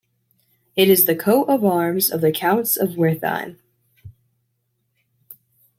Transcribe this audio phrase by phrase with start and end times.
[0.75, 3.59] It is the coat of arms of the Counts of Wertheim.